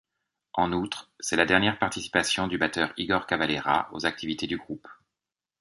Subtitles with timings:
[0.53, 4.87] En outre, c'est la dernière participation du batteur Igor Cavalera aux activités du groupe.